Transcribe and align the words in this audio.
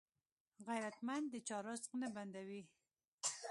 غیرتمند 0.67 1.25
د 1.33 1.35
چا 1.47 1.57
رزق 1.67 1.91
نه 2.01 2.07
بندوي 2.15 2.63